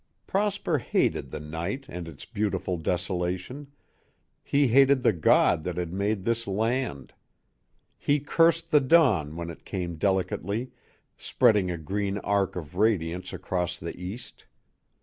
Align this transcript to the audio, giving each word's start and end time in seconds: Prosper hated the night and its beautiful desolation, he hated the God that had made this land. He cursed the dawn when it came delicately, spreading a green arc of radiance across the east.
Prosper 0.25 0.79
hated 0.79 1.29
the 1.29 1.39
night 1.39 1.85
and 1.87 2.07
its 2.07 2.25
beautiful 2.25 2.75
desolation, 2.75 3.71
he 4.41 4.69
hated 4.69 5.03
the 5.03 5.13
God 5.13 5.63
that 5.63 5.77
had 5.77 5.93
made 5.93 6.23
this 6.25 6.47
land. 6.47 7.13
He 7.99 8.19
cursed 8.19 8.71
the 8.71 8.79
dawn 8.81 9.35
when 9.35 9.51
it 9.51 9.63
came 9.63 9.97
delicately, 9.97 10.71
spreading 11.17 11.69
a 11.69 11.77
green 11.77 12.17
arc 12.17 12.55
of 12.55 12.73
radiance 12.77 13.31
across 13.31 13.77
the 13.77 13.95
east. 13.95 14.45